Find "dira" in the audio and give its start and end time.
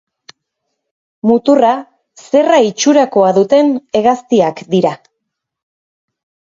4.75-4.97